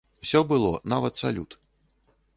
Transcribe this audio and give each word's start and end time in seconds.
Усё 0.23 0.39
было, 0.53 0.71
нават 0.95 1.13
салют. 1.23 1.51